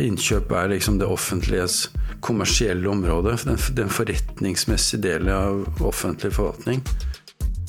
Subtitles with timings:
[0.00, 1.90] Innkjøp er liksom det offentliges
[2.24, 3.36] kommersielle område.
[3.44, 6.82] Den, den forretningsmessige delen av offentlig forvaltning.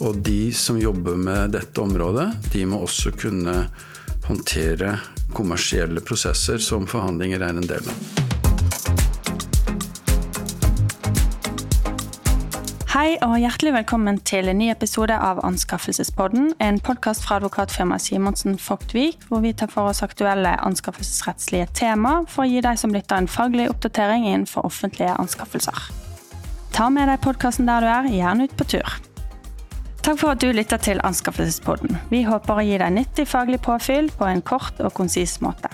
[0.01, 3.67] Og de som jobber med dette området, de må også kunne
[4.27, 4.97] håndtere
[5.33, 8.22] kommersielle prosesser som forhandlinger er en del av.
[13.03, 18.55] Hei og hjertelig velkommen til en ny episode av Anskaffelsespodden, en podkast fra advokatfirmaet Simonsen
[18.55, 23.19] Fogtvik, hvor vi tar for oss aktuelle anskaffelsesrettslige tema for å gi deg som lytter
[23.19, 25.83] en faglig oppdatering innenfor offentlige anskaffelser.
[26.71, 28.97] Ta med deg podkasten der du er, gjerne ut på tur.
[29.99, 31.99] Takk for at du lytter til Anskaffelsespodden.
[32.07, 35.67] Vi håper å gi deg nyttig faglig påfyll på en kort og konsis måte.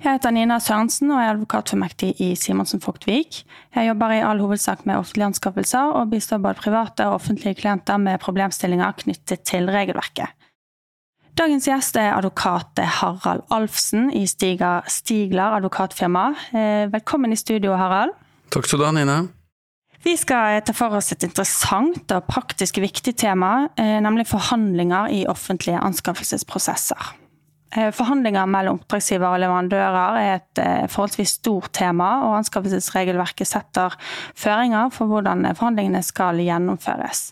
[0.00, 3.42] Jeg heter Nina Sørensen og er advokatfullmektig i Simonsen Fogtvik.
[3.76, 8.00] Jeg jobber i all hovedsak med offentlige anskaffelser og bistår både private og offentlige klienter
[8.00, 10.32] med problemstillinger knyttet til regelverket.
[11.36, 16.26] Dagens gjest er advokat Harald Alfsen i Stiger, Stigler advokatfirma.
[16.48, 18.16] Eh, velkommen i studio, Harald.
[18.48, 19.20] Takk skal du ha, Nina.
[20.00, 25.26] Vi skal ta for oss et interessant og praktisk viktig tema, eh, nemlig forhandlinger i
[25.28, 27.19] offentlige anskaffelsesprosesser.
[27.70, 33.94] Eh, forhandlinger mellom oppdragsgiver og leverandører er et eh, forholdsvis stort tema, og anskaffelsesregelverket setter
[34.34, 37.28] føringer for hvordan forhandlingene skal gjennomføres.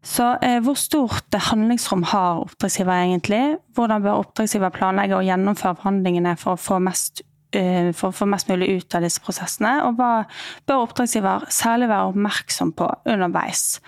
[0.00, 3.42] Så eh, hvor stort handlingsrom har oppdragsgiver egentlig?
[3.76, 8.48] Hvordan bør oppdragsgiver planlegge og gjennomføre forhandlingene for å få mest, for å få mest
[8.48, 9.74] mulig ut av disse prosessene?
[9.84, 10.24] Og hva
[10.70, 13.82] bør oppdragsgiver særlig være oppmerksom på underveis?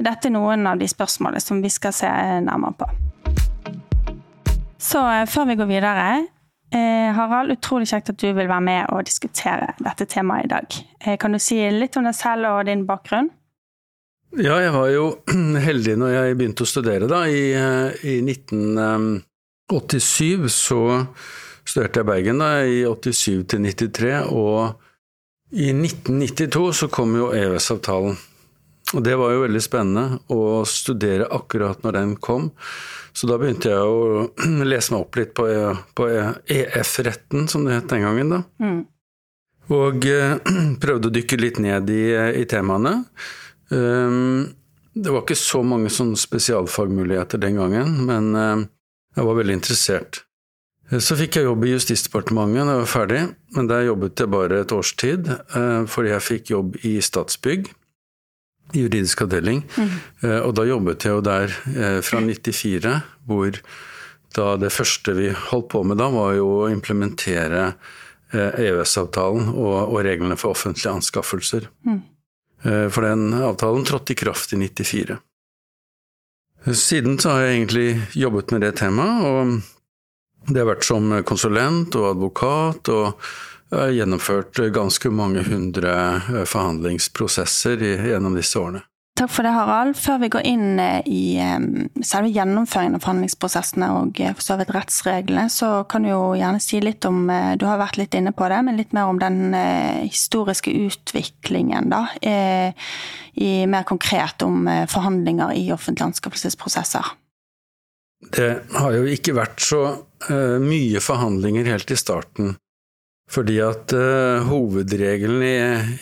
[0.00, 2.08] Dette er noen av de spørsmålene som vi skal se
[2.46, 3.09] nærmere på.
[4.80, 6.04] Så eh, før vi går videre
[6.72, 10.66] eh, Harald, utrolig kjekt at du vil være med og diskutere dette temaet i dag.
[11.04, 13.28] Eh, kan du si litt om deg selv og din bakgrunn?
[14.38, 15.04] Ja, jeg var jo
[15.68, 17.20] heldig når jeg begynte å studere, da.
[17.26, 17.30] I,
[18.06, 20.80] i 1987 så
[21.66, 24.30] studerte jeg Bergen, da, i 87 til 93.
[24.30, 24.58] Og
[25.50, 28.14] i 1992 så kom jo EØS-avtalen.
[28.96, 32.50] Og det var jo veldig spennende å studere akkurat når den kom.
[33.14, 34.24] Så da begynte jeg å
[34.70, 35.46] lese meg opp litt på,
[35.94, 36.08] på
[36.50, 38.34] EF-retten, som det het den gangen.
[38.34, 38.40] da.
[38.62, 38.80] Mm.
[39.70, 40.34] Og eh,
[40.82, 42.02] prøvde å dykke litt ned i,
[42.42, 42.96] i temaene.
[43.70, 44.48] Um,
[44.98, 48.64] det var ikke så mange sånne spesialfagmuligheter den gangen, men uh,
[49.14, 50.24] jeg var veldig interessert.
[50.90, 53.20] Så fikk jeg jobb i Justisdepartementet da jeg var ferdig,
[53.54, 57.70] men der jobbet jeg bare et års tid, uh, fordi jeg fikk jobb i Statsbygg
[58.76, 59.62] juridisk avdeling.
[59.76, 59.94] Mm.
[60.46, 62.94] Og da jobbet jeg jo der eh, fra 94,
[63.28, 63.58] hvor
[64.36, 67.72] da det første vi holdt på med da, var jo å implementere
[68.30, 71.66] EØS-avtalen eh, e og, reglene for offentlige anskaffelser.
[71.86, 72.00] Mm.
[72.60, 75.14] For den avtalen trådte i kraft i 94.
[76.76, 77.86] Siden så har jeg egentlig
[78.20, 83.30] jobbet med det temaet, og det har vært som konsulent og advokat og
[83.70, 88.84] gjennomført ganske mange hundre eh, forhandlingsprosesser gjennom disse årene.
[89.20, 89.96] Takk for det, Harald.
[90.00, 94.72] Før vi går inn eh, i selve gjennomføringen av forhandlingsprosessene og eh, for så vidt
[94.74, 97.28] rettsreglene, så kan du jo gjerne si litt om
[97.60, 102.06] Du har vært litt inne på det, men litt mer om den historiske utviklingen, da.
[102.20, 107.12] I mer konkret om forhandlinger i offentlige anskaffelsesprosesser.
[108.34, 109.82] Det har jo ikke vært så
[110.60, 112.56] mye forhandlinger helt i starten
[113.30, 115.54] fordi at uh, hovedregelen i,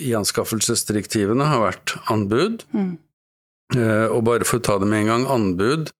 [0.09, 2.65] i, anskaffelsesdirektivene har vært anbud.
[2.73, 2.97] Mm.
[3.77, 5.91] Uh, og bare for å ta det med en gang, anbud,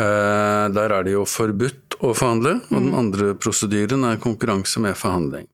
[0.00, 2.58] uh, der er det jo forbudt å forhandle.
[2.62, 2.68] Mm.
[2.70, 3.00] Og den mm.
[3.02, 5.50] andre prosedyren er konkurranse med forhandling.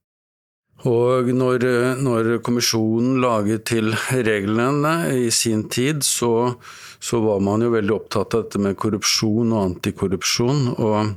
[0.86, 1.64] Og når,
[2.04, 4.92] når kommisjonen laget til reglene
[5.24, 6.52] i sin tid, så,
[7.00, 11.16] så, var man jo veldig opptatt av dette med korrupsjon og antikorrupsjon, og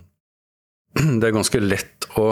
[1.19, 2.31] det er ganske lett å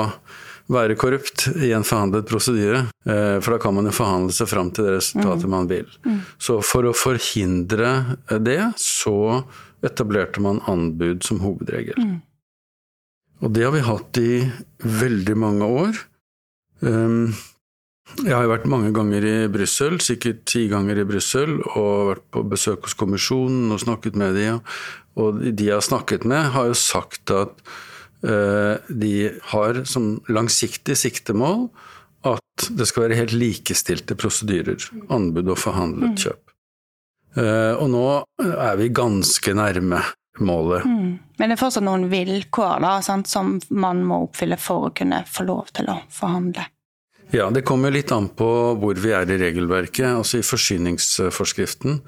[0.71, 2.85] være korrupt i en forhandlet prosedyre.
[3.07, 5.53] Eh, for da kan man jo forhandle seg fram til det resultatet mm.
[5.53, 5.89] man vil.
[6.05, 6.21] Mm.
[6.43, 7.91] Så for å forhindre
[8.43, 9.43] det, så
[9.85, 11.99] etablerte man anbud som hovedregel.
[12.01, 12.17] Mm.
[13.45, 14.31] Og det har vi hatt i
[14.81, 15.99] veldig mange år.
[16.81, 17.35] Um,
[18.23, 22.25] jeg har jo vært mange ganger i Brussel, sikkert ti ganger i Brussel, og vært
[22.33, 24.63] på besøk hos kommisjonen og snakket med dem.
[25.19, 27.86] Og de jeg har snakket med, har jo sagt at Eh,
[28.21, 29.11] de
[29.51, 31.67] har som langsiktig siktemål
[32.25, 34.89] at det skal være helt likestilte prosedyrer.
[35.13, 36.21] Anbud og forhandlet mm.
[36.23, 36.53] kjøp.
[37.37, 38.05] Eh, og nå
[38.39, 40.01] er vi ganske nærme
[40.39, 40.85] målet.
[40.85, 41.11] Mm.
[41.37, 45.23] Men det er fortsatt noen vilkår da, sant, som man må oppfylle for å kunne
[45.29, 46.67] få lov til å forhandle?
[47.33, 48.47] Ja, det kommer litt an på
[48.79, 50.07] hvor vi er i regelverket.
[50.15, 51.99] Altså I forsyningsforskriften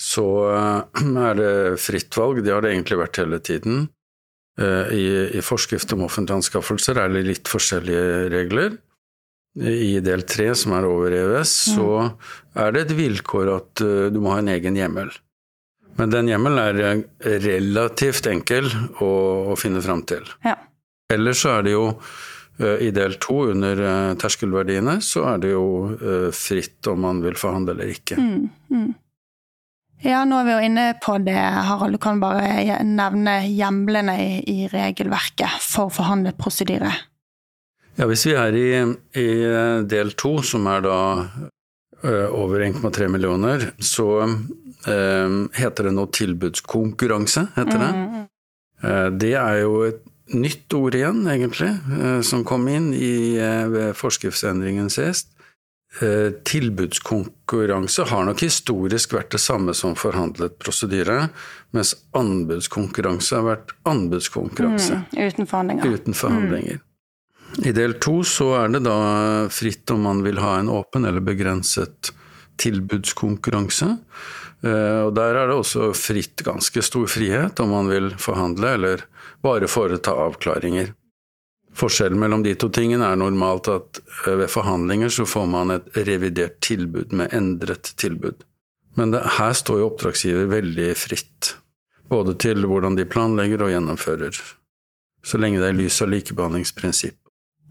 [0.00, 3.88] så eh, er det fritt valg, det har det egentlig vært hele tiden.
[4.60, 5.04] I,
[5.38, 8.76] I forskrift om offentlige anskaffelser er det litt forskjellige regler.
[9.56, 11.78] I del tre, som er over EØS, mm.
[11.78, 13.82] så er det et vilkår at
[14.14, 15.10] du må ha en egen hjemmel.
[15.98, 18.70] Men den hjemmelen er relativt enkel
[19.02, 19.10] å,
[19.50, 20.22] å finne fram til.
[20.46, 20.54] Ja.
[21.12, 21.86] Ellers så er det jo
[22.60, 23.82] i del to, under
[24.20, 28.20] terskelverdiene, så er det jo fritt om man vil forhandle eller ikke.
[28.20, 28.90] Mm, mm.
[30.00, 31.96] Ja, nå er vi jo inne på det, Harald.
[31.96, 36.92] Du kan bare nevne hjemlene i, i regelverket for forhandlet prosedyre.
[37.98, 38.68] Ja, hvis vi er i,
[39.20, 39.28] i
[39.90, 41.00] del to, som er da
[42.32, 47.90] over 1,3 millioner, så eh, heter det nå tilbudskonkurranse, heter det.
[47.98, 48.22] Mm.
[49.20, 50.00] Det er jo et
[50.32, 51.74] nytt ord igjen, egentlig,
[52.24, 53.36] som kom inn i,
[53.68, 55.28] ved forskriftsendringen sist.
[55.98, 61.24] Eh, tilbudskonkurranse har nok historisk vært det samme som forhandlet prosedyre,
[61.74, 65.00] mens anbudskonkurranse har vært anbudskonkurranse.
[65.00, 65.90] Mm, uten forhandlinger.
[65.90, 66.78] Uten forhandlinger.
[66.78, 67.66] Mm.
[67.66, 69.00] I del to så er det da
[69.50, 72.12] fritt om man vil ha en åpen eller begrenset
[72.62, 73.90] tilbudskonkurranse.
[74.62, 79.04] Eh, og der er det også fritt ganske stor frihet om man vil forhandle eller
[79.42, 80.94] bare foreta avklaringer.
[81.76, 85.90] Forskjellen mellom de to tingene er normalt at eh, ved forhandlinger så får man et
[86.08, 88.42] revidert tilbud med endret tilbud.
[88.98, 91.54] Men det, her står jo oppdragsgiver veldig fritt,
[92.10, 94.40] både til hvordan de planlegger og gjennomfører,
[95.22, 97.18] så lenge det er lys av likebehandlingsprinsipp.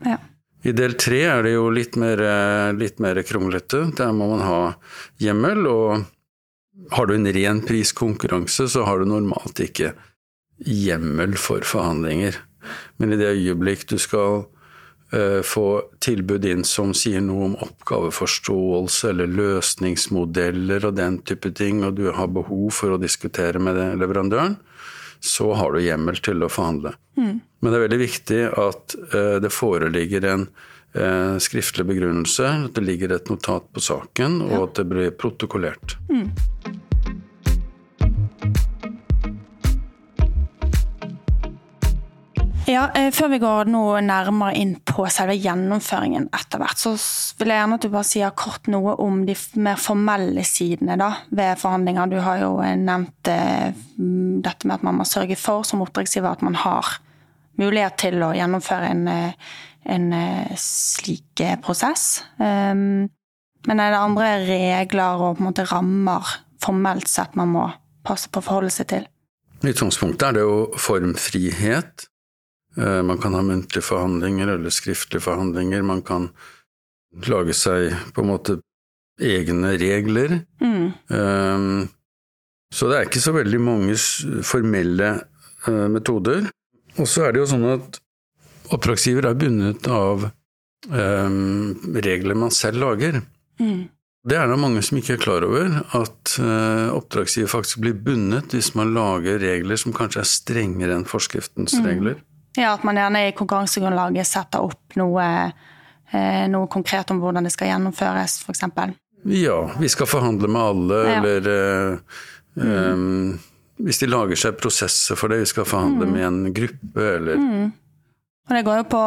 [0.06, 0.20] Ja.
[0.64, 3.86] I del tre er det jo litt mer, eh, litt mer kronglete.
[3.96, 4.62] Der må man ha
[5.20, 9.94] hjemmel, og har du en ren priskonkurranse, så har du normalt ikke
[10.60, 12.36] hjemmel for forhandlinger.
[12.98, 14.44] Men i det øyeblikk du skal
[15.14, 15.68] uh, få
[16.04, 22.10] tilbud inn som sier noe om oppgaveforståelse eller løsningsmodeller og den type ting, og du
[22.16, 24.58] har behov for å diskutere med leverandøren,
[25.20, 26.94] så har du hjemmel til å forhandle.
[27.20, 27.40] Mm.
[27.60, 30.46] Men det er veldig viktig at uh, det foreligger en
[30.96, 35.98] uh, skriftlig begrunnelse, at det ligger et notat på saken, og at det blir protokollert.
[36.12, 36.32] Mm.
[42.70, 46.92] Ja, eh, Før vi går nå nærmere inn på selve gjennomføringen etter hvert, så
[47.40, 51.08] vil jeg gjerne at du bare sier kort noe om de mer formelle sidene da,
[51.34, 52.12] ved forhandlinger.
[52.12, 53.74] Du har jo eh, nevnt eh,
[54.46, 57.00] dette med at man må sørge for som oppdragsgiver at man har
[57.60, 59.08] mulighet til å gjennomføre en,
[59.90, 60.06] en
[60.56, 62.22] slik prosess.
[62.40, 63.10] Ehm,
[63.68, 67.66] men er det andre regler og på en måte rammer formelt sett man må
[68.08, 69.10] passe på å forholde seg til?
[69.60, 72.08] I utgangspunktet er det jo formfrihet.
[72.78, 75.82] Eh, man kan ha muntlige forhandlinger eller skriftlige forhandlinger.
[75.82, 76.30] Man kan
[77.26, 78.60] lage seg på en måte
[79.20, 80.40] egne regler.
[80.62, 80.92] Mm.
[81.10, 81.88] Um,
[82.74, 83.96] så det er ikke så veldig mange
[84.46, 85.10] formelle
[85.66, 86.46] uh, metoder.
[87.02, 88.00] Og så er det jo sånn at
[88.70, 90.30] oppdragsgiver er bundet av
[90.90, 93.18] regler man selv lager.
[93.60, 93.90] Mm.
[94.30, 96.36] Det er det mange som ikke er klar over, at
[96.96, 102.22] oppdragsgiver faktisk blir bundet hvis man lager regler som kanskje er strengere enn forskriftens mm.
[102.56, 105.26] Ja, At man gjerne i konkurransegrunnlaget setter opp noe,
[106.12, 108.66] eh, noe konkret om hvordan det skal gjennomføres, f.eks.
[109.30, 111.20] Ja, vi skal forhandle med alle, ja.
[111.20, 113.38] eller eh, um,
[113.80, 116.16] Hvis de lager seg prosesser for det, vi skal forhandle mm.
[116.16, 117.70] med en gruppe, eller mm.
[118.50, 119.04] Og det går jo på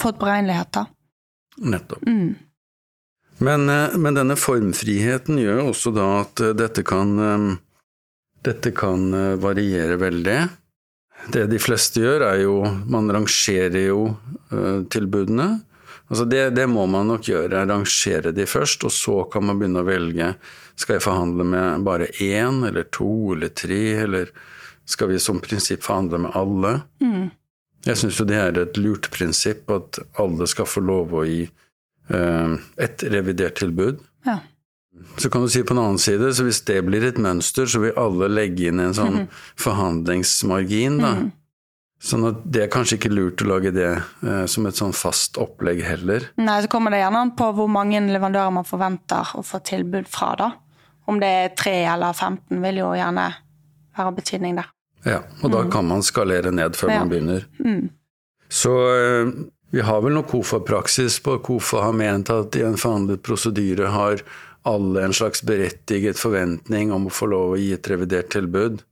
[0.00, 0.84] forutberegnelighet, da.
[1.74, 2.06] Nettopp.
[2.06, 2.36] Mm.
[3.40, 7.58] Men, eh, men, denne formfriheten gjør også da at dette kan,
[8.46, 9.10] dette kan
[9.42, 10.38] variere veldig.
[11.28, 12.54] Det de fleste gjør, er jo
[12.90, 14.06] Man rangerer jo
[14.52, 15.60] uh, tilbudene.
[16.10, 17.66] Altså det, det, må man nok gjøre.
[17.70, 20.32] Rangere de først, og så kan man begynne å velge.
[20.74, 24.32] Skal jeg forhandle med bare én eller to eller tre, eller
[24.90, 26.80] skal vi som prinsipp forhandle med alle?
[27.04, 27.28] Mm.
[27.86, 31.44] Jeg syns jo det er et lurt prinsipp, at alle skal få lov å gi
[31.46, 34.02] uh, et revidert tilbud.
[34.26, 34.40] Ja.
[35.20, 37.82] Så kan du si på en annen side, så hvis det blir et mønster, så
[37.82, 39.44] vil alle legge inn en sånn mm -hmm.
[39.56, 41.12] forhandlingsmargin, da.
[41.18, 41.30] Mm.
[42.00, 43.90] Sånn at det er kanskje ikke lurt å lage det
[44.24, 46.30] eh, som et sånn fast opplegg heller.
[46.40, 50.08] Nei, så kommer det gjerne an på hvor mange leverandører man forventer å få tilbud
[50.08, 50.50] fra, da.
[51.04, 53.34] Om det er 3 eller 15, vil jo gjerne
[53.98, 54.70] være betydning der.
[55.04, 55.70] Ja, og da mm.
[55.70, 57.00] kan man skalere ned før ja.
[57.00, 57.44] man begynner.
[57.58, 57.90] Mm.
[58.48, 59.32] Så eh,
[59.70, 64.24] vi har vel noe KOFA-praksis på KOFA har ment at i en forhandlet prosedyre har
[64.62, 68.82] alle en slags berettiget forventning om å få lov å gi et revidert tilbud.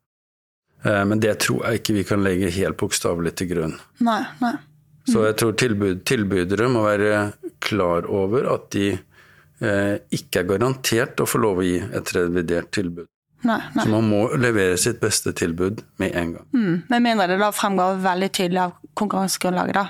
[0.85, 3.77] Eh, men det tror jeg ikke vi kan legge helt bokstavelig til grunn.
[4.05, 4.55] Nei, nei.
[4.55, 5.13] Mm.
[5.13, 7.21] Så jeg tror tilbud, tilbydere må være
[7.65, 12.71] klar over at de eh, ikke er garantert å få lov å gi et revidert
[12.77, 13.09] tilbud.
[13.47, 13.85] Nei, nei.
[13.85, 16.47] Så man må levere sitt beste tilbud med en gang.
[16.53, 16.75] Mm.
[16.91, 19.85] Med mindre det da fremgår veldig tydelig av konkurransegrunnlaget da,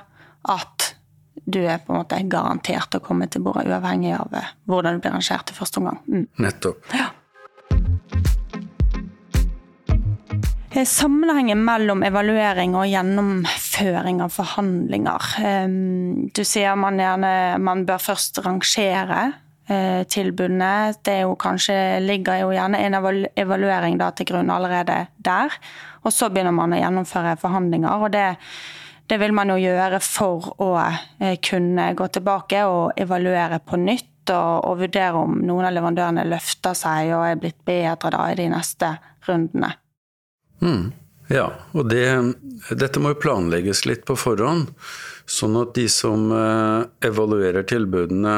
[0.55, 0.78] at
[1.49, 5.05] du er på en måte garantert å komme til bordet, uavhengig av eh, hvordan du
[5.05, 6.03] blir rangert i første omgang.
[6.05, 6.27] Mm.
[6.45, 6.93] Nettopp.
[6.93, 7.09] Ja.
[10.69, 15.29] Eh, Sammenhengen mellom evaluering og gjennomføring av forhandlinger.
[16.37, 17.33] Du sier man gjerne
[17.65, 19.23] man bør først rangere
[19.73, 20.73] eh, tilbudene.
[21.05, 25.57] Det jo kanskje, ligger jo gjerne en evaluering til grunn allerede der.
[26.05, 28.05] Og så begynner man å gjennomføre forhandlinger.
[28.05, 28.35] og det
[29.09, 34.29] det vil man jo gjøre for å eh, kunne gå tilbake og evaluere på nytt,
[34.29, 38.37] og, og vurdere om noen av leverandørene løfter seg og er blitt bedre da i
[38.37, 38.91] de neste
[39.29, 39.73] rundene.
[40.61, 40.91] Mm.
[41.33, 41.47] Ja,
[41.77, 42.05] og det,
[42.81, 44.71] dette må jo planlegges litt på forhånd,
[45.29, 48.37] sånn at de som eh, evaluerer tilbudene,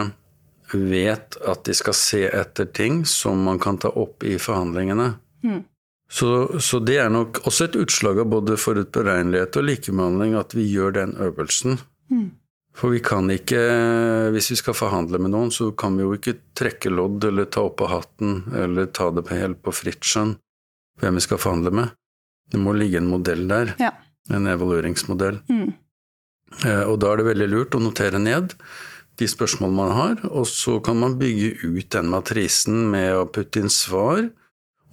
[0.70, 5.08] vet at de skal se etter ting som man kan ta opp i forhandlingene.
[6.10, 10.64] Så, så det er nok også et utslag av både forutberegnelighet og likebehandling at vi
[10.72, 11.76] gjør den øvelsen.
[12.74, 13.60] For vi kan ikke,
[14.34, 17.62] hvis vi skal forhandle med noen, så kan vi jo ikke trekke lodd eller ta
[17.68, 20.36] opp av hatten eller ta det på helt på fritt skjønn
[21.00, 21.92] hvem vi skal forhandle med.
[22.50, 23.92] Det må ligge en modell der, Ja.
[24.34, 25.38] en evalueringsmodell.
[25.48, 25.72] Mm.
[26.66, 28.54] Eh, Og da er det veldig lurt å notere ned
[29.20, 33.60] de spørsmålene man har, og så kan man bygge ut den matrisen med å putte
[33.60, 34.30] inn svar,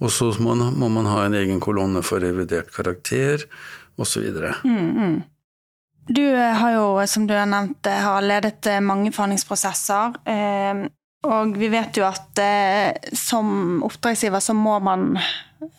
[0.00, 3.44] og så må må man ha en egen kolonne for revidert karakter,
[3.98, 4.28] osv.
[6.08, 10.14] Du eh, har jo, som du har nevnt, eh, har ledet eh, mange forhandlingsprosesser.
[10.24, 10.86] eh,
[11.26, 15.18] Og vi vet jo at eh, som oppdragsgiver så må man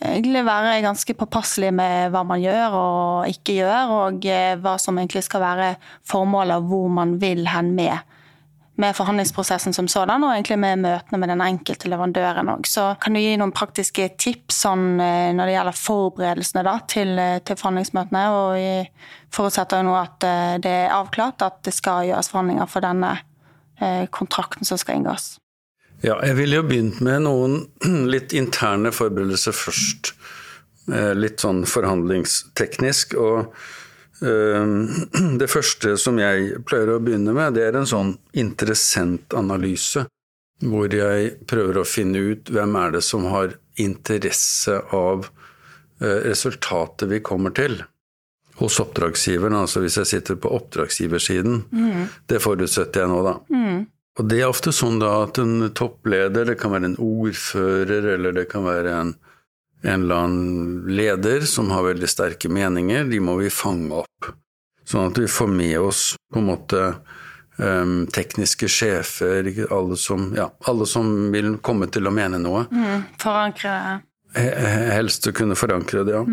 [0.04, 5.00] egentlig være ganske påpasselig med hva man gjør og ikke gjør, og eh, hva som
[5.00, 5.70] egentlig skal være
[6.12, 7.98] formålet, og hvor man vil hen med
[8.80, 12.68] med forhandlingsprosessen som sådan, og egentlig med møtene med den enkelte leverandøren òg.
[12.68, 17.12] Så kan du gi noen praktiske tips sånn, eh, når det gjelder forberedelsene da, til,
[17.20, 18.22] eh, til forhandlingsmøtene?
[18.38, 18.70] Og vi
[19.36, 23.18] forutsetter jo nå at eh, det er avklart at det skal gjøres forhandlinger for denne
[24.12, 25.38] kontrakten som skal inngås.
[26.04, 27.62] Ja, jeg ville jo begynt med noen
[28.12, 30.12] litt interne forberedelser først.
[31.16, 33.16] Litt sånn forhandlingsteknisk.
[33.16, 33.54] Og
[35.42, 40.06] det første som jeg pleier å begynne med, det er en sånn interessentanalyse.
[40.60, 45.30] Hvor jeg prøver å finne ut hvem er det som har interesse av
[46.02, 47.78] eh, resultatet vi kommer til.
[48.60, 51.62] Hos oppdragsgiveren, altså hvis jeg sitter på oppdragsgiversiden.
[52.28, 53.38] Det forutsetter jeg nå, da.
[54.20, 58.36] Og det er ofte sånn da at en toppleder, det kan være en ordfører, eller
[58.36, 59.14] det kan være en,
[59.84, 64.32] en eller annen leder som har veldig sterke meninger, de må vi fange opp.
[64.90, 66.80] Sånn at vi får med oss på en måte
[67.62, 72.66] um, tekniske sjefer, alle som, ja, alle som vil komme til å mene noe.
[73.22, 74.02] Forankre
[74.36, 76.26] He- he- Helst å kunne forankre det, ja.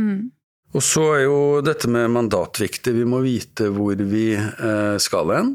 [0.75, 2.93] Og så er jo dette med mandat viktig.
[2.93, 5.55] Vi må vite hvor vi eh, skal hen.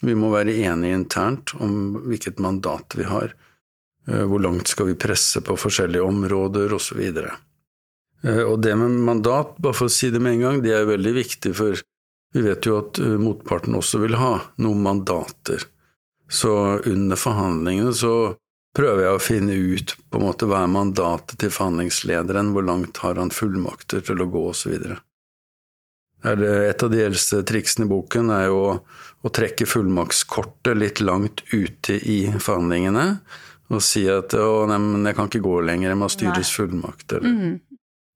[0.00, 3.34] Vi må være enige internt om hvilket mandat vi har.
[4.08, 7.00] Eh, hvor langt skal vi presse på forskjellige områder, osv.
[8.22, 10.88] Eh, og det med mandat, bare for å si det med en gang, det er
[10.90, 11.78] veldig viktig, for
[12.32, 15.68] vi vet jo at eh, motparten også vil ha noen mandater.
[16.32, 18.34] Så under forhandlingene så
[18.74, 23.02] prøver jeg å finne ut på en måte hva er mandatet til forhandlingslederen, hvor langt
[23.04, 24.96] har han fullmakter til å gå, osv.
[26.22, 28.60] Et av de eldste triksene i boken er jo
[29.22, 33.06] å trekke fullmaktskortet litt langt ute i forhandlingene
[33.72, 36.50] og si at å, nei, men jeg kan ikke gå lenger, jeg må ha styrets
[36.56, 37.16] fullmakt.
[37.18, 37.58] Eller.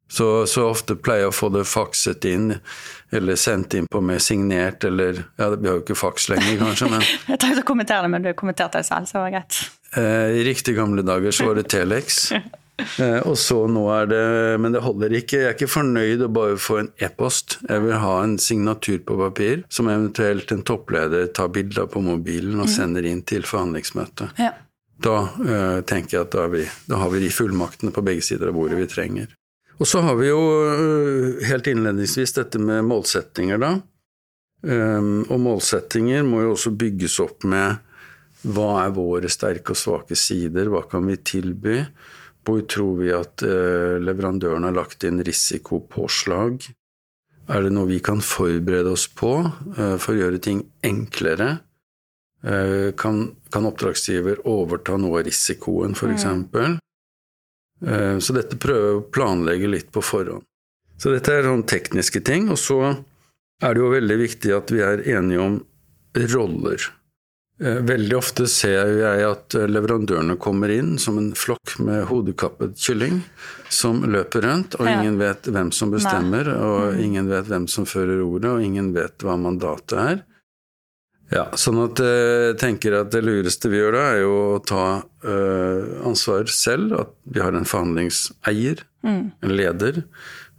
[0.08, 2.52] Så, så ofte pleier jeg å få det fakset inn,
[3.10, 6.90] eller sendt inn på med signert, eller Ja, vi har jo ikke faks lenger, kanskje,
[6.92, 9.58] men Jeg tenkte å kommentere det, men du kommenterte det selv, så var det greit.
[9.98, 12.28] Eh, I riktig gamle dager så var det Telex.
[13.00, 14.24] Eh, og så nå er det
[14.60, 15.38] Men det holder ikke.
[15.38, 17.56] Jeg er ikke fornøyd å bare få en e-post.
[17.64, 22.02] Jeg vil ha en signatur på papir, som eventuelt en toppleder tar bilde av på
[22.04, 24.36] mobilen og sender inn til forhandlingsmøtet.
[24.44, 24.52] Ja.
[25.02, 28.50] Da eh, tenker jeg at da, vi, da har vi de fullmaktene på begge sider
[28.50, 29.34] av bordet vi trenger.
[29.76, 33.74] Og så har vi jo eh, helt innledningsvis dette med målsettinger, da.
[34.66, 37.76] Um, og målsettinger må jo også bygges opp med
[38.56, 41.76] hva er våre sterke og svake sider, hva kan vi tilby?
[42.46, 46.66] Hvor tror vi at uh, leverandøren har lagt inn risikopåslag?
[47.52, 51.58] Er det noe vi kan forberede oss på uh, for å gjøre ting enklere?
[52.44, 56.12] Eh, kan, kan oppdragsgiver overta noe av risikoen, f.eks.?
[56.20, 56.76] eksempel?
[57.86, 60.44] Eh, så dette prøver å planlegge litt på forhånd.
[60.96, 62.48] Så dette er sånne tekniske ting.
[62.52, 62.78] Og så
[63.62, 65.58] er det jo veldig viktig at vi er enige om
[66.32, 66.86] roller.
[67.60, 73.22] Eh, veldig ofte ser jeg at leverandørene kommer inn som en flokk med hodekappet kylling
[73.72, 77.00] som løper rundt, og ingen vet hvem som bestemmer, og Mm.
[77.04, 80.24] ingen vet hvem som fører ordet, og ingen vet hva mandatet er.
[81.34, 84.60] Ja, sånn at eh, jeg tenker at det lureste vi gjør da, er jo å
[84.62, 84.82] ta
[85.26, 86.94] eh, ansvar selv.
[87.00, 89.30] At vi har en forhandlingseier, Mm.
[89.42, 90.00] en leder.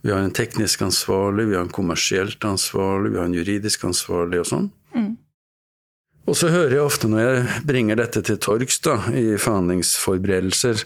[0.06, 4.40] Vi har en teknisk ansvarlig, vi har en kommersielt ansvarlig, vi har en juridisk ansvarlig
[4.40, 4.70] og sånn.
[4.96, 5.18] Mm.
[6.28, 10.86] Og så hører jeg ofte når jeg bringer dette til torgs da, i forhandlingsforberedelser,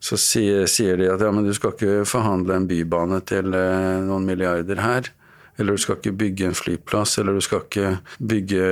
[0.00, 4.02] så sier, sier de at ja, men du skal ikke forhandle en bybane til eh,
[4.06, 5.12] noen milliarder her.
[5.58, 7.90] Eller du skal ikke bygge en flyplass, eller du skal ikke
[8.30, 8.62] bygge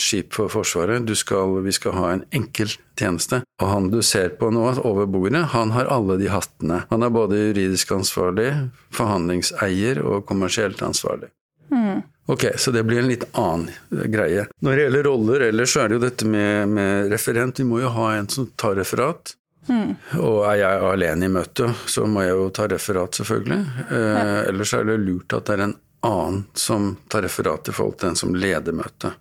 [0.00, 1.04] skip for Forsvaret.
[1.04, 3.42] Du skal, vi skal ha en enkel tjeneste.
[3.60, 6.82] Og han du ser på nå over bordet, han har alle de hattene.
[6.90, 8.50] Han er både juridisk ansvarlig,
[8.96, 11.28] forhandlingseier og kommersielt ansvarlig.
[11.68, 12.04] Mm.
[12.26, 13.70] Ok, så det blir en litt annen
[14.10, 14.48] greie.
[14.64, 17.60] Når det gjelder roller ellers, så er det jo dette med, med referent.
[17.60, 19.36] Vi må jo ha en som tar referat.
[19.68, 19.94] Mm.
[20.22, 23.60] Og er jeg alene i møtet, så må jeg jo ta referat, selvfølgelig.
[23.86, 27.98] Eh, ellers er det lurt at det er en annen som tar referat i forhold
[28.00, 29.12] til den som leder møtet.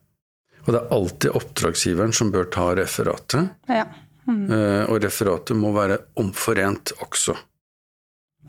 [0.65, 3.51] Og det er alltid oppdragsgiveren som bør ta referatet.
[3.69, 3.85] Ja.
[4.25, 4.45] Mm.
[4.49, 7.35] Eh, og referatet må være omforent også.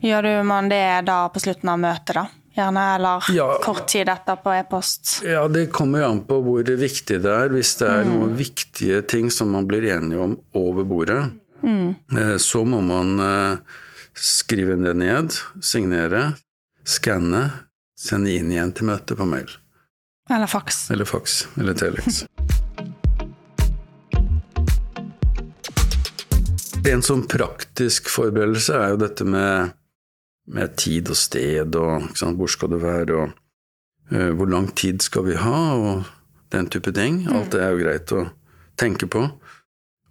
[0.01, 2.25] Gjør du man det da på slutten av møtet, da?
[2.57, 3.45] Gjerne, eller Ja.
[3.61, 5.21] kort tid etter på e-post?
[5.25, 7.49] Ja, det kommer jo an på hvor viktig det er.
[7.53, 11.31] Hvis det er noen viktige ting som man blir enige om over bordet,
[11.63, 11.95] Mm.
[12.17, 13.57] eh, så må man eh,
[14.15, 15.29] skrive det ned,
[15.61, 16.35] signere,
[16.85, 17.51] skanne,
[17.97, 19.49] sende inn igjen til møtet på mail.
[20.29, 20.89] Eller faks?
[20.91, 21.47] Eller fax.
[21.57, 22.25] Eller telex.
[26.87, 29.73] En sånn praktisk forberedelse er jo dette med,
[30.55, 35.03] med tid og sted, og sant, hvor skal du være, og uh, hvor lang tid
[35.03, 36.07] skal vi ha, og
[36.55, 37.25] den type ting.
[37.27, 38.23] Alt det er jo greit å
[38.79, 39.25] tenke på.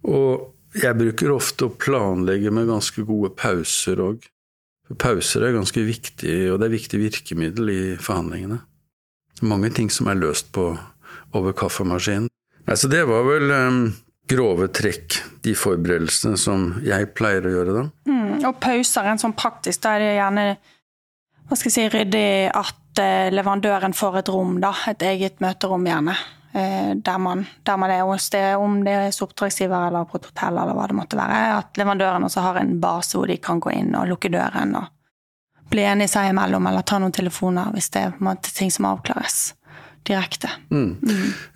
[0.05, 4.27] Og jeg bruker ofte å planlegge med ganske gode pauser òg.
[4.95, 8.61] Pauser er ganske viktig, og det er viktig virkemiddel i forhandlingene.
[9.43, 10.71] Mange ting som er løst på
[11.35, 12.29] over kaffemaskinen.
[12.67, 13.81] Altså det var vel um,
[14.27, 17.83] grove trekk, de forberedelsene som jeg pleier å gjøre da.
[18.09, 18.31] Mm.
[18.47, 20.47] Og pauser, en sånn praktisk, da er det gjerne
[21.47, 24.73] hva skal jeg si, ryddig at eh, leverandøren får et rom, da.
[24.91, 26.17] Et eget møterom, gjerne.
[26.53, 30.21] Eh, der, man, der man er hos det, om det er hos oppdragsgiver eller på
[30.21, 31.41] et hotell eller hva det måtte være.
[31.59, 34.93] At leverandøren også har en base hvor de kan gå inn og lukke døren og
[35.67, 39.51] bli enige seg imellom, eller ta noen telefoner hvis det er ting som avklares
[40.07, 40.49] direkte.
[40.71, 40.95] Mm.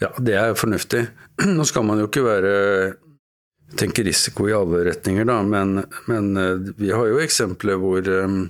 [0.01, 1.05] Ja, det er jo fornuftig.
[1.57, 2.55] Nå skal man jo ikke være
[3.79, 5.77] tenke risiko i alle retninger, da, men,
[6.11, 8.41] men eh, vi har jo eksempler hvor, um,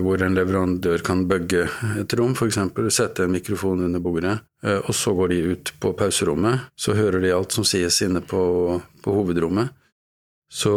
[0.00, 1.66] hvor en leverandør kan bugge
[2.00, 2.58] et rom, f.eks.
[2.94, 6.68] sette en mikrofon under bordet, eh, og så går de ut på pauserommet.
[6.76, 8.42] Så hører de alt som sies inne på,
[9.04, 9.74] på hovedrommet.
[10.52, 10.72] Så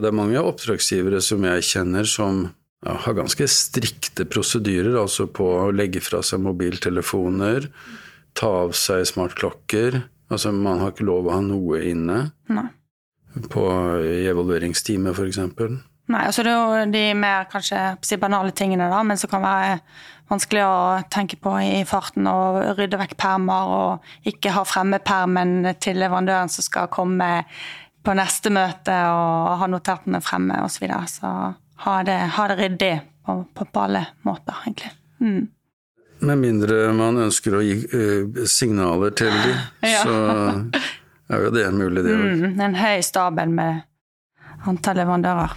[0.00, 2.46] det er mange oppdragsgivere som jeg kjenner som
[2.84, 7.68] ja, har ganske strikte prosedyrer, altså på å legge fra seg mobiltelefoner,
[8.36, 10.00] ta av seg smartklokker.
[10.30, 12.68] Altså, man har ikke lov å ha noe inne Nei.
[13.52, 13.66] på
[14.06, 15.40] i evalueringsteamet, f.eks.
[16.10, 19.76] Nei, altså det er jo de mer kanskje banale tingene, da, men som kan være
[20.30, 20.78] vanskelig å
[21.10, 22.26] tenke på i farten.
[22.30, 27.30] Og rydde vekk permer og ikke ha fremme permen til leverandøren som skal komme
[28.00, 30.78] på neste møte og ha notatene fremme osv.
[30.80, 31.06] Så, videre.
[31.10, 31.32] så
[31.84, 32.92] ha det, ha det ryddig
[33.26, 34.92] på, på, på alle måter, egentlig.
[35.20, 35.48] Mm.
[36.20, 39.62] Med mindre man ønsker å gi uh, signaler til dem,
[39.94, 40.02] Ja.
[40.04, 40.16] så
[41.30, 42.26] er jo det mulig, det òg.
[42.42, 43.86] Mm, en høy stabel med
[44.68, 45.54] antall leverandører.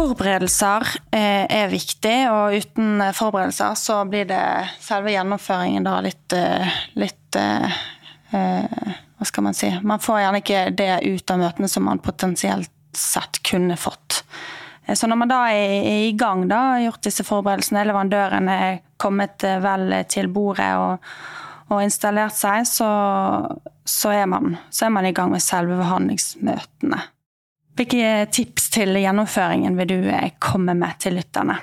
[0.00, 4.44] Forberedelser eh, er viktig, og uten forberedelser så blir det
[4.80, 7.82] selve gjennomføringen da litt, eh, litt eh,
[8.30, 12.72] Hva skal man si Man får gjerne ikke det ut av møtene som man potensielt
[12.96, 14.22] sett kunne fått.
[14.88, 19.98] Så når man da er i gang, da, gjort disse forberedelsene, leverandøren er kommet vel
[20.08, 21.12] til bordet og,
[21.68, 22.90] og installert seg, så,
[23.84, 27.04] så, er man, så er man i gang med selve forhandlingsmøtene.
[27.80, 31.54] Hvilke tips til gjennomføringen vil du eh, komme med til lytterne?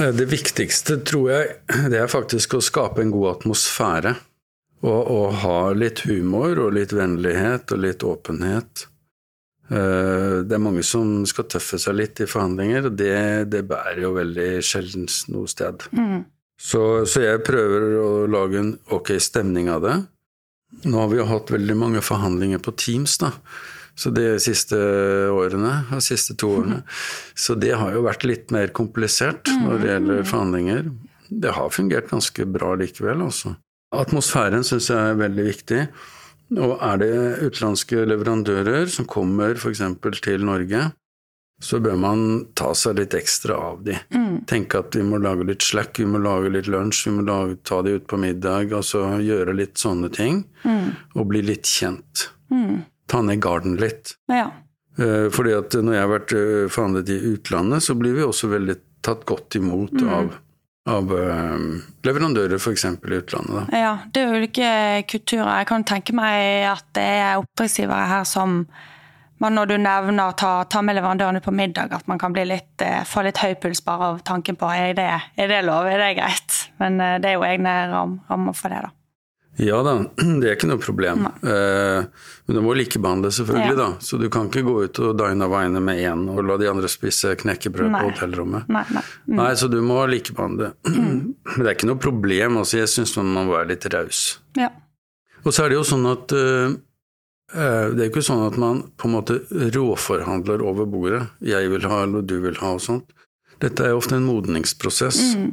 [0.00, 1.52] Eh, Det viktigste, tror jeg,
[1.92, 4.16] det er faktisk å skape en god atmosfære.
[4.84, 8.88] Og, og ha litt humor og litt vennlighet og litt åpenhet.
[9.70, 13.14] Eh, Det er mange som skal tøffe seg litt i forhandlinger, og det,
[13.54, 15.86] det bærer jo veldig sjelden noe sted.
[15.94, 16.24] Mm.
[16.58, 19.94] Så, så jeg prøver å lage en ok stemning av det.
[20.82, 23.30] Nå har vi jo hatt veldig mange forhandlinger på Teams, da.
[23.94, 24.78] Så de siste
[25.30, 26.80] årene, de siste to årene.
[27.38, 30.88] Så det har jo vært litt mer komplisert når det gjelder forhandlinger.
[31.30, 33.54] det har fungert ganske bra likevel, altså.
[33.94, 35.80] Atmosfæren syns jeg er veldig viktig.
[36.60, 37.14] Og er det
[37.46, 39.80] utenlandske leverandører som kommer f.eks.
[40.22, 40.82] til Norge,
[41.62, 42.22] så bør man
[42.58, 43.96] ta seg litt ekstra av de.
[44.12, 44.42] Mm.
[44.50, 47.60] Tenke at vi må lage litt slack, vi må lage litt lunsj, vi må lage,
[47.64, 50.42] ta de ut på middag, altså gjøre litt sånne ting.
[50.66, 50.90] Mm.
[51.14, 52.28] Og bli litt kjent.
[52.52, 52.82] Mm.
[53.10, 54.14] Ta ned garden litt.
[54.32, 54.48] Ja.
[54.98, 58.52] Eh, fordi at når jeg har vært eh, forhandlet i utlandet, så blir vi også
[58.52, 60.08] veldig tatt godt imot mm.
[60.08, 60.32] av
[60.84, 62.82] av uh, leverandører, f.eks.
[62.84, 63.54] i utlandet.
[63.54, 63.62] Da.
[63.72, 64.66] Ja, det er ulike
[65.08, 65.48] kulturer.
[65.62, 68.66] Jeg kan tenke meg at det er oppdragsgivere her som
[69.42, 72.80] men når du nevner ta, ta med leverandørene på middag, at man kan bli litt,
[72.80, 76.00] eh, få litt høy puls bare av tanken på er det, er det lov, er
[76.00, 76.60] det greit?
[76.80, 78.92] Men eh, det er jo egne ram, rammer for det, da.
[79.62, 79.94] Ja da,
[80.40, 81.26] det er ikke noe problem.
[81.46, 82.06] Eh,
[82.46, 83.74] men du må likebehandle, selvfølgelig.
[83.74, 83.80] Ja.
[83.80, 83.88] da.
[84.02, 86.90] Så du kan ikke gå ut og dine vine med én og la de andre
[86.90, 88.70] spise knekkebrød på hotellrommet.
[88.72, 89.04] Nei, nei.
[89.28, 89.36] Mm.
[89.40, 90.74] nei, Så du må likebehandle.
[90.94, 91.34] Mm.
[91.44, 92.56] Men det er ikke noe problem.
[92.60, 94.20] altså Jeg syns man må være litt raus.
[94.58, 94.70] Ja.
[95.44, 96.72] Og så er det jo sånn at uh,
[97.52, 99.38] Eh, det er ikke sånn at man på en måte
[99.74, 101.22] råforhandler over bordet.
[101.44, 103.12] Jeg vil ha, eller du vil ha, og sånt.
[103.62, 105.50] Dette er ofte en modningsprosess, mm.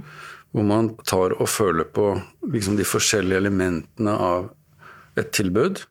[0.52, 2.14] Hvor man tar og føler på
[2.52, 4.50] liksom, de forskjellige elementene av
[5.20, 5.86] et tilbud.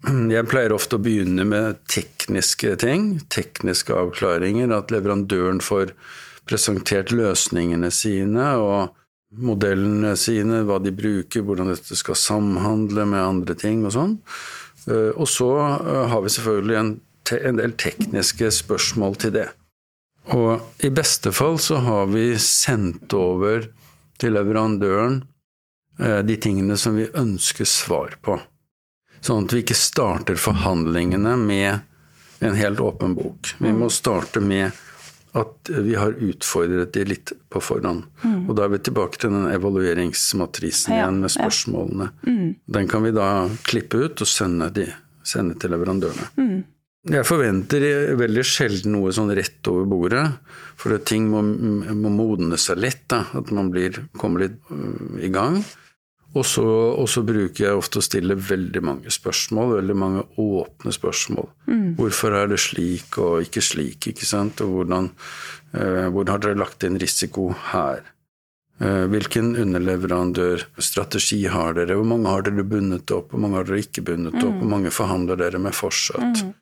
[0.00, 4.72] Jeg pleier ofte å begynne med tekniske ting, tekniske avklaringer.
[4.72, 5.92] At leverandøren får
[6.48, 8.96] presentert løsningene sine og
[9.30, 14.16] modellene sine, hva de bruker, hvordan dette skal samhandle med andre ting og sånn.
[14.88, 16.94] Eh, og så eh, har vi selvfølgelig en,
[17.36, 19.46] en, del tekniske spørsmål til det.
[20.34, 23.68] Og i beste fall så har vi sendt over
[24.20, 25.22] til leverandøren
[26.00, 28.38] eh, de tingene som vi ønsker svar på.
[29.20, 33.54] Sånn at vi ikke starter forhandlingene med en helt åpen bok.
[33.60, 34.72] Vi må starte med
[35.36, 38.06] at vi har utfordret de litt på forhånd.
[38.24, 38.48] Mm.
[38.48, 42.08] Og da er vi tilbake til den evalueringsmatrisen ja, igjen med spørsmålene.
[42.24, 42.32] Ja.
[42.32, 42.48] Mm.
[42.78, 43.28] Den kan vi da
[43.68, 44.88] klippe ut og sende, de,
[45.22, 46.30] sende til leverandørene.
[46.40, 46.56] Mm.
[47.08, 47.82] Jeg forventer
[48.20, 50.24] veldig sjelden noe sånn rett over bordet,
[50.76, 53.06] for ting må, må modne seg lett.
[53.08, 55.62] Da, at man blir, kommer litt uh, i gang.
[56.30, 60.92] Og så, og så, bruker jeg ofte å stille veldig mange spørsmål, veldig mange åpne
[60.94, 61.48] spørsmål.
[61.66, 61.88] Mm.
[61.98, 64.62] Hvorfor er det slik og ikke slik, ikke sant?
[64.62, 65.10] Og hvordan,
[65.74, 68.04] eh, hvordan har dere lagt inn risiko her?
[68.78, 71.98] Eh, hvilken underleverandørstrategi har dere?
[71.98, 74.54] Hvor mange har dere bundet opp, hvor mange har dere ikke bundet opp?
[74.54, 74.62] Mm.
[74.62, 76.44] Hvor mange forhandler dere med fortsatt?
[76.46, 76.54] Mm.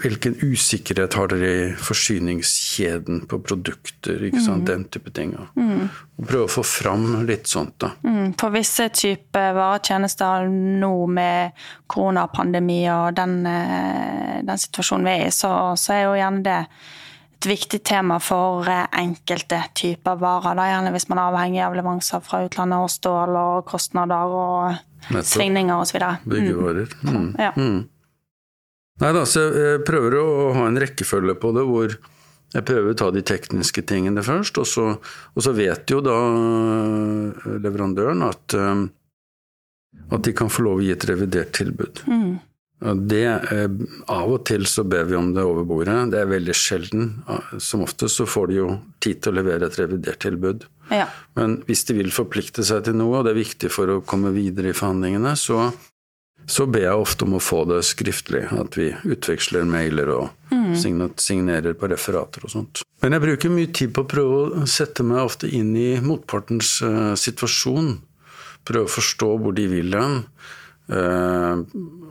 [0.00, 4.22] Hvilken usikkerhet har dere i forsyningskjeden på produkter?
[4.24, 4.66] ikke sant, mm.
[4.70, 5.34] Den type ting.
[5.54, 5.90] Mm.
[6.18, 7.92] Og prøve å få fram litt sånt, da.
[8.02, 8.32] Mm.
[8.38, 15.36] På visse typer varetjenester nå med koronapandemi og den, eh, den, situasjonen vi er i,
[15.36, 16.58] så, så, er jo gjerne det
[17.36, 20.58] et viktig tema for eh, enkelte typer varer.
[20.58, 20.68] Da.
[20.72, 25.34] Gjerne hvis man er avhengig av leveranser fra utlandet og stål og kostnader og Nettopp.
[25.36, 26.00] svingninger osv.
[26.24, 26.96] Byggevarer.
[27.06, 27.34] Mm.
[27.38, 27.52] Ja.
[29.02, 31.94] Nei da, så jeg prøver å ha en rekkefølge på det hvor
[32.52, 34.86] jeg prøver å ta de tekniske tingene først, og så,
[35.32, 38.82] og så vet jo da eh, leverandøren at, eh,
[40.12, 42.02] at de kan få lov å gi et revidert tilbud.
[42.06, 42.34] Mm.
[43.08, 43.68] Det, eh,
[44.12, 45.96] av og til så ber vi om det over bordet.
[46.12, 47.10] Det er veldig sjelden.
[47.62, 48.68] Som ofte så får de jo
[49.02, 50.66] tid til å levere et revidert tilbud.
[50.92, 51.06] Ja.
[51.38, 54.34] Men hvis de vil forplikte seg til noe, og det er viktig for å komme
[54.34, 55.70] videre i forhandlingene, så,
[56.52, 58.44] så ber jeg ofte om å få det skriftlig.
[58.52, 60.74] At vi utveksler mailer og mm.
[61.16, 62.82] signerer på referater og sånt.
[63.02, 66.74] Men jeg bruker mye tid på å prøve å sette meg ofte inn i motpartens
[66.84, 67.94] uh, situasjon.
[68.68, 70.20] Prøve å forstå hvor de vil hen.
[70.92, 71.64] Uh,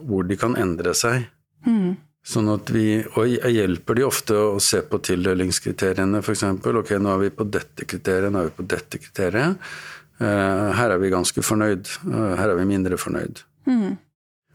[0.10, 1.30] hvor de kan endre seg.
[1.68, 1.96] Mm.
[2.26, 6.46] Sånn at vi, og jeg hjelper de ofte å se på tildelingskriteriene, f.eks.
[6.50, 9.74] Ok, nå er vi på dette kriteriet, nå er vi på dette kriteriet.
[10.22, 12.00] Uh, her er vi ganske fornøyd.
[12.10, 13.46] her er vi mindre fornøyd.
[13.70, 14.00] Mm.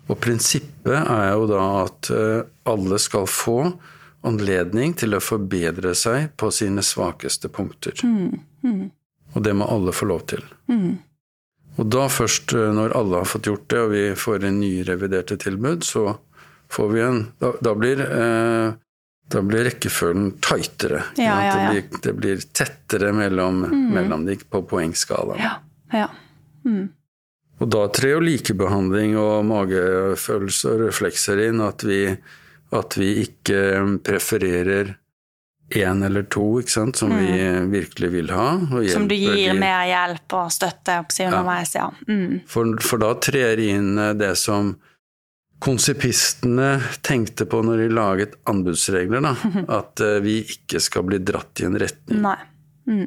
[0.07, 3.59] Og prinsippet er jo da at eh, alle skal få
[4.27, 7.99] anledning til å forbedre seg på sine svakeste punkter.
[8.07, 8.39] Mm.
[8.67, 8.87] Mm.
[9.35, 10.43] Og det må alle få lov til.
[10.71, 10.97] Mm.
[11.77, 14.87] Og da først, eh, når alle har fått gjort det, og vi får en nye
[14.87, 16.17] reviderte tilbud, så
[16.73, 18.75] får vi en Da, da blir eh,
[19.29, 21.03] da blir rekkefølgen tightere.
[21.19, 21.55] Ja, ja, ja.
[21.57, 23.89] Det, blir, det, blir, tettere mellom, mm.
[23.95, 25.43] mellom de på poengskalaen.
[25.43, 25.57] Ja,
[25.91, 26.07] ja.
[26.63, 26.93] Mm.
[27.57, 32.03] Og da trer jo likebehandling og magefølelse og reflekser inn, at vi,
[32.77, 33.61] at vi ikke
[34.05, 34.97] prefererer
[35.75, 37.23] én eller to ikke sant, som mm.
[37.23, 38.49] vi virkelig vil ha.
[38.93, 39.59] som du gir de...
[39.59, 41.89] mer hjelp og støtte underveis, ja.
[41.89, 42.13] ja.
[42.13, 42.43] Mm.
[42.47, 44.77] For, for, da trer inn det som
[45.63, 49.35] konsipistene tenkte på når de laget anbudsregler, da.
[49.81, 52.21] At uh, vi ikke skal bli dratt i en retning.
[52.29, 52.39] Nei.
[52.87, 53.07] Mm.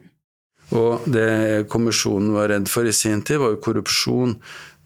[0.76, 4.36] Og det kommisjonen var redd for i sin tid, var jo korrupsjon.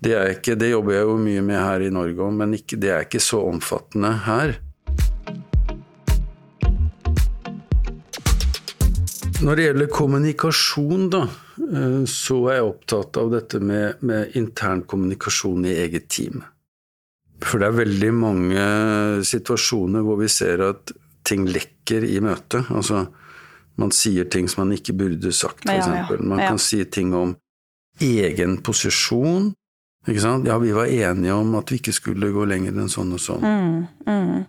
[0.04, 2.91] Det, ikke, det jobber jeg jo mye med her i Norge òg, men ikke, det
[2.91, 4.58] er ikke så omfattende her.
[9.43, 11.26] Når det gjelder kommunikasjon, da,
[11.60, 16.46] eh, så er jeg opptatt av dette med, med intern kommunikasjon i eget team.
[17.43, 18.67] For det er veldig mange
[19.28, 20.93] situasjoner hvor vi ser at
[21.28, 22.72] ting lekker i møtet.
[22.72, 23.04] Altså,
[23.79, 25.88] man sier ting som man ikke burde sagt, f.eks.
[25.88, 26.19] Ja, ja.
[26.21, 27.36] Man kan si ting om
[28.03, 29.51] egen posisjon.
[30.07, 30.47] Ikke sant?
[30.49, 33.43] Ja, vi var enige om at vi ikke skulle gå lenger enn sånn og sånn.
[33.43, 33.77] Mm,
[34.09, 34.41] mm.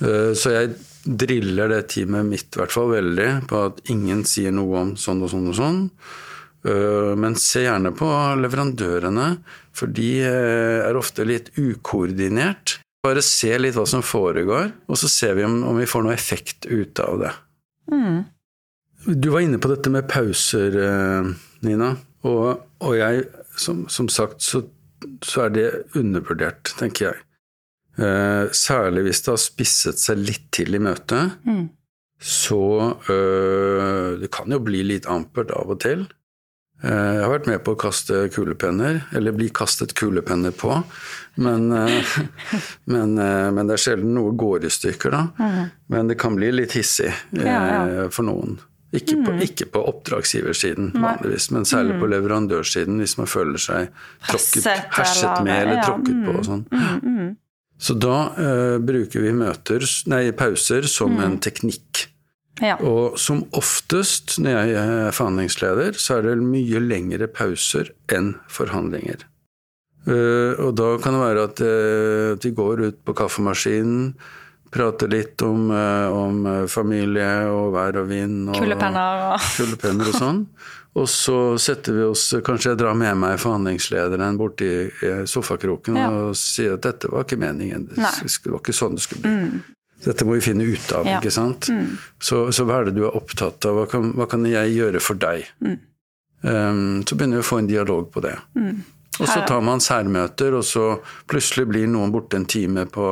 [0.00, 4.52] Eh, så jeg driller det teamet mitt i hvert fall veldig på at ingen sier
[4.52, 5.80] noe om sånn og sånn og sånn.
[6.68, 8.08] Eh, men se gjerne på
[8.42, 9.28] leverandørene,
[9.76, 12.78] for de eh, er ofte litt ukoordinert.
[13.00, 16.68] Bare se litt hva som foregår, og så ser vi om, vi får noe effekt
[16.68, 17.32] ut av det.
[17.90, 18.18] Mm.
[19.06, 20.76] Du var inne på dette med pauser,
[21.64, 21.94] Nina.
[22.28, 23.24] Og, og jeg,
[23.56, 24.62] som, som sagt, så,
[25.24, 27.22] så er det undervurdert, tenker jeg.
[28.00, 31.36] Eh, særlig hvis det har spisset seg litt til i møtet.
[31.44, 31.68] Mm.
[32.20, 32.62] Så
[33.08, 36.06] eh, Det kan jo bli litt ampert av og til.
[36.84, 40.78] Eh, jeg har vært med på å kaste kulepenner, eller bli kastet kulepenner på.
[41.40, 42.16] Men, øh,
[42.92, 45.26] men, øh, men det er sjelden noe går i stykker, da.
[45.40, 45.70] Mm.
[45.92, 48.08] Men det kan bli litt hissig ja, ja.
[48.12, 48.60] for noen.
[48.90, 49.42] Ikke på, mm.
[49.46, 52.00] ikke på oppdragsgiversiden vanligvis, men særlig mm.
[52.02, 53.92] på leverandørsiden, hvis man føler seg
[54.26, 56.64] tråkket, herset med eller tråkket på og sånn.
[56.74, 57.28] Mm, mm.
[57.80, 61.22] Så da uh, bruker vi møter, nei, pauser som mm.
[61.22, 62.02] en teknikk.
[62.60, 62.74] Ja.
[62.84, 69.22] Og som oftest når jeg er forhandlingsleder, så er det mye lengre pauser enn forhandlinger.
[70.08, 74.16] Uh, og da kan det være at, uh, at vi går ut på kaffemaskinen,
[74.70, 80.44] prater litt om, uh, om familie og vær og vind og kulepenner og, sånn.
[81.00, 84.70] Og så setter vi oss Kanskje jeg drar med meg forhandlingslederen borti
[85.30, 86.08] sofakroken ja.
[86.10, 87.90] og sier at dette var ikke meningen.
[87.92, 89.36] Det var ikke sånn det skulle bli.
[89.36, 89.76] Mm.
[90.04, 91.18] Dette må vi finne ut av, ja.
[91.20, 91.68] ikke sant.
[91.68, 91.98] Mm.
[92.22, 93.76] Så, så, hva er det du er opptatt av?
[93.76, 95.44] Hva kan, hva kan jeg gjøre for deg?
[95.60, 95.76] Mm.
[96.40, 98.36] Um, så begynner vi å få en dialog på det.
[98.56, 98.80] Mm.
[99.20, 100.86] Og så tar man særmøter, og så
[101.30, 103.06] plutselig blir noen borte en time på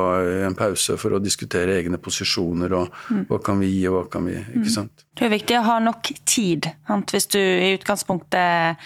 [0.47, 3.23] en pause for å diskutere egne posisjoner og mm.
[3.29, 4.75] hva kan vi gi, og hva kan vi Ikke mm.
[4.75, 5.07] sant.
[5.15, 6.69] Det er viktig å ha nok tid.
[7.11, 8.79] Hvis du i utgangspunktet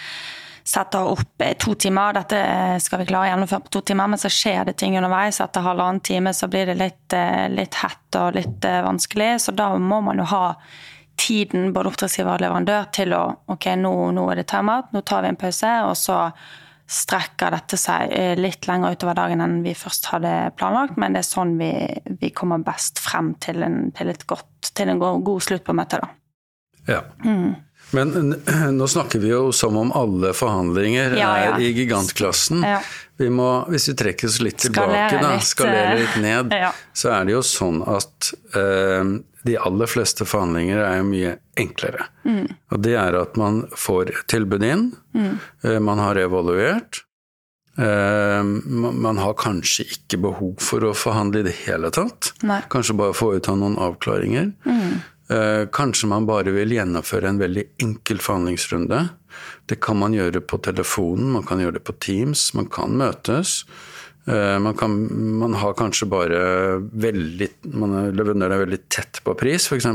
[0.63, 2.39] setter opp to timer, dette
[2.81, 5.41] skal vi klare å gjennomføre på to timer, men så skjer det ting underveis.
[5.43, 9.33] Etter halvannen time så blir det litt, eh, litt hett og litt eh, vanskelig.
[9.43, 10.45] Så da må man jo ha
[11.19, 15.23] tiden, både oppdragsgiver og leverandør, til å Ok, nå, nå er det timeout, nå tar
[15.23, 16.19] vi en pause, og så
[16.93, 21.23] strekker dette seg eh, litt lenger utover dagen enn vi først hadde planlagt, men det
[21.23, 21.71] er sånn vi,
[22.21, 26.03] vi kommer best frem til en, til godt, til en god, god, slutt på møtet.
[26.03, 26.12] Da.
[26.93, 27.01] Ja.
[27.23, 27.56] Mm.
[27.93, 28.36] Men
[28.77, 31.51] nå snakker vi jo som om alle forhandlinger ja, ja.
[31.53, 32.63] er i gigantklassen.
[32.65, 32.79] Ja.
[33.21, 36.56] Vi må, hvis vi trekker oss litt tilbake, da, skalere litt ned,
[36.97, 42.08] så er det jo sånn at eh, de aller fleste forhandlinger er mye enklere.
[42.25, 42.45] Mm.
[42.73, 45.34] Og det er at man får tilbud inn, mm.
[45.67, 47.03] uh, man har evaluert.
[47.77, 52.32] Eh, man har kanskje ikke behov for å forhandle i det hele tatt.
[52.45, 52.62] Nei.
[52.69, 54.51] Kanskje bare få ut av noen avklaringer.
[54.65, 55.01] Mm.
[55.31, 59.01] Eh, kanskje man bare vil gjennomføre en veldig enkel forhandlingsrunde.
[59.65, 63.62] Det kan man gjøre på telefonen, man kan gjøre det på Teams, man kan møtes.
[64.27, 64.97] Eh, man, kan,
[65.39, 66.41] man har kanskje bare
[66.79, 69.88] veldig man Leverandøren er veldig tett på pris, f.eks.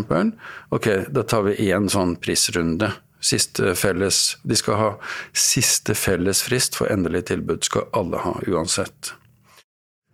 [0.74, 2.90] Ok, da tar vi én sånn prisrunde.
[3.20, 4.90] Siste felles, de skal ha
[5.36, 9.12] siste felles frist for endelig tilbud, skal alle ha uansett.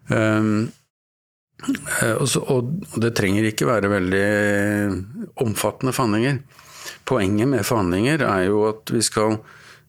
[0.09, 0.73] Um,
[1.63, 4.27] og det trenger ikke være veldig
[5.45, 6.41] omfattende forhandlinger.
[7.09, 9.39] Poenget med forhandlinger er jo at vi skal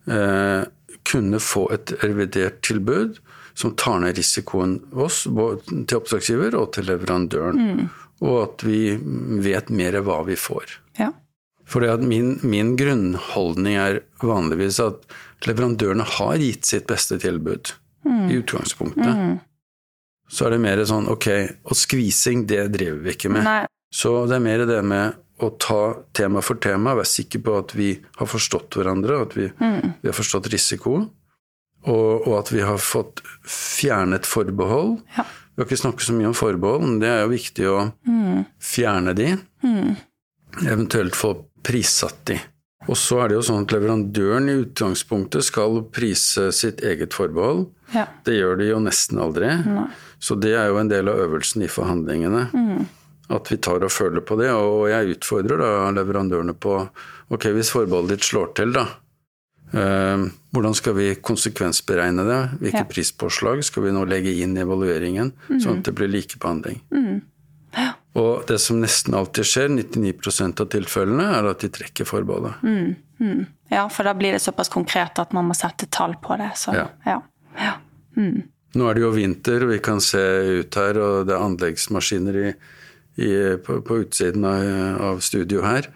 [0.08, 0.64] eh,
[1.06, 3.20] kunne få et revidert tilbud
[3.56, 7.62] som tar ned risikoen oss, til oppdragsgiver og til leverandøren.
[7.62, 7.86] Mm.
[8.26, 8.80] Og at vi
[9.44, 10.80] vet mer hva vi får.
[11.00, 11.12] Ja.
[11.66, 15.08] For min, min, grunnholdning er vanligvis at
[15.48, 17.74] leverandørene har gitt sitt beste tilbud
[18.06, 18.28] mm.
[18.30, 19.12] i utgangspunktet.
[19.12, 19.36] Mm
[20.28, 21.28] så er det mer sånn ok,
[21.70, 23.46] og skvising, det driver vi ikke med.
[23.46, 23.62] Nei.
[23.94, 25.82] Så det er mer det med å ta
[26.16, 30.02] tema for tema, være sikker på at vi har forstått hverandre, at vi, mm.
[30.02, 30.98] vi har forstått risiko,
[31.86, 34.98] og, og, at vi har fått fjernet forbehold.
[35.18, 35.28] Ja.
[35.54, 38.40] Vi har ikke snakket så mye om forbehold, men det er jo viktig å mm.
[38.64, 39.30] fjerne de.
[39.64, 39.94] Mm.
[40.66, 41.36] Eventuelt få
[41.66, 42.40] prissatt de.
[42.90, 47.68] Og så er det jo sånn at leverandøren i utgangspunktet skal prise sitt eget forbehold.
[47.96, 48.08] Ja.
[48.26, 49.54] Det gjør de jo nesten aldri.
[49.66, 49.88] Nei.
[50.20, 52.48] Så det er jo en del av øvelsen i forhandlingene.
[52.54, 52.86] Mm.
[53.34, 54.52] at vi tar og føler på det.
[54.54, 56.78] Og jeg utfordrer da leverandørene på
[57.34, 58.86] ok, hvis forbeholdet ditt slår til, da.
[59.74, 62.42] Eh, hvordan skal vi konsekvensberegne det?
[62.62, 62.90] Hvilke ja.
[62.90, 65.58] prispåslag skal vi nå legge inn i evalueringen, mm.
[65.64, 66.80] sånn at det blir likebehandling?
[66.94, 67.18] Mm.
[67.76, 67.92] Ja.
[68.16, 72.62] Og det som nesten alltid skjer, 99% av tilfellene, er at de trekker forbeholdet.
[72.64, 72.96] Mm.
[73.20, 73.46] mm.
[73.74, 76.52] Ja, for da blir det såpass konkret at man må sette tall på det.
[76.62, 76.86] Så, ja.
[77.10, 77.18] ja.
[77.58, 77.74] ja.
[78.16, 78.46] Mm.
[78.76, 80.22] Nå er det jo vinter, og vi kan se
[80.62, 82.50] ut her, og det er anleggsmaskiner i,
[83.24, 83.32] i,
[83.64, 85.88] på, på, utsiden av, av studio her.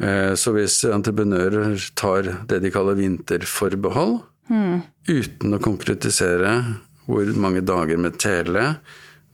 [0.00, 4.80] Eh, så hvis entreprenører tar det de kaller vinterforbehold, mm.
[5.12, 6.56] uten å konkretisere
[7.06, 8.74] hvor mange dager med tele,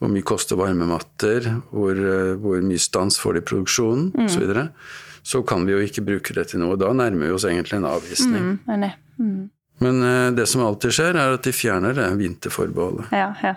[0.03, 4.27] hvor mye koster varmematter, hvor, eh, hvor mye stans får de i produksjonen mm.
[4.27, 4.68] osv., så,
[5.23, 6.75] så kan vi jo ikke bruke det til noe.
[6.75, 8.57] Da nærmer vi oss egentlig en avvisning.
[8.66, 8.88] Mm,
[9.23, 9.42] mm.
[9.83, 13.11] Men uh, det som alltid skjer, er at de fjerner det vinterforbeholdet.
[13.11, 13.57] Ja, ja.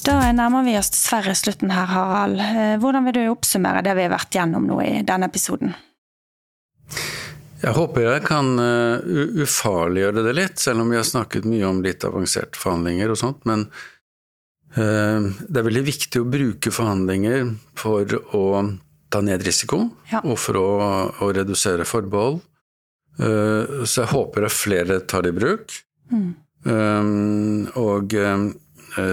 [0.00, 2.40] Da nærmer vi oss dessverre slutten her, Harald.
[2.40, 5.74] Eh, hvordan vil du oppsummere det vi har vært gjennom nå i denne episoden?
[7.60, 12.06] Jeg håper jeg kan ufarliggjøre det litt, selv om vi har snakket mye om litt
[12.08, 13.44] avanserte forhandlinger og sånt.
[13.46, 13.66] Men
[14.72, 18.44] det er veldig viktig å bruke forhandlinger for å
[19.10, 20.22] ta ned risiko, ja.
[20.22, 20.68] og for å,
[21.22, 22.40] å redusere forbehold.
[23.20, 25.76] Uh, så jeg håper at flere tar det i bruk.
[26.10, 26.28] Mm.
[26.64, 28.50] Um, og um,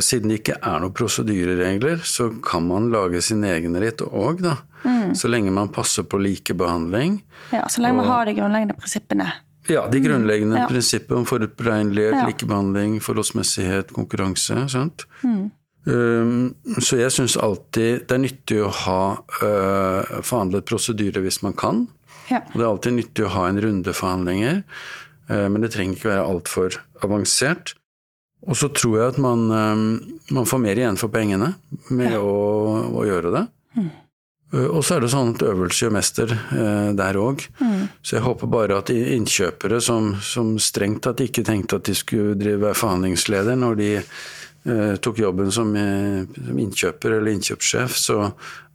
[0.03, 4.57] siden det ikke er noen prosedyreregler, så kan man lage sin egen ritt òg, da.
[4.83, 5.15] Mm.
[5.17, 7.19] Så lenge man passer på likebehandling.
[7.51, 9.29] Ja, så lenge man har de grunnleggende prinsippene.
[9.67, 10.61] Ja, de grunnleggende mm.
[10.61, 10.67] ja.
[10.67, 12.25] prinsippene om forutberegnelighet, ja.
[12.29, 14.67] likebehandling, forholdsmessighet, konkurranse.
[14.71, 15.07] Sant?
[15.23, 15.49] Mm.
[15.87, 21.55] Um, så jeg syns alltid det er nyttig å ha uh, forhandlet prosedyre hvis man
[21.57, 21.85] kan.
[22.27, 22.41] Ja.
[22.51, 24.63] Og det er alltid nyttig å ha en runde forhandlinger,
[25.31, 27.77] uh, men det trenger ikke være altfor avansert.
[28.47, 29.85] Og så tror jeg at man, um,
[30.35, 31.53] man, får mer igjen for pengene
[31.87, 32.19] med ja.
[32.19, 32.35] å,
[32.91, 33.45] å, gjøre det.
[33.77, 33.87] Mm.
[34.51, 36.33] Uh, og så er det sånn at øvelse gjør mester
[36.99, 37.45] der òg.
[37.63, 37.87] Mm.
[38.03, 42.35] Så jeg håper bare at innkjøpere som, som strengt tatt ikke tenkte at de skulle
[42.39, 44.46] drive forhandlingsleder når de Eh,
[44.99, 48.17] tok jobben som, eh, som, innkjøper eller innkjøpssjef, så